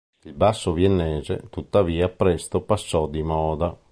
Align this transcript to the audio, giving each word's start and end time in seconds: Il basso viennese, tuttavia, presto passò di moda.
Il 0.23 0.33
basso 0.33 0.73
viennese, 0.73 1.47
tuttavia, 1.51 2.09
presto 2.09 2.61
passò 2.61 3.07
di 3.07 3.21
moda. 3.21 3.77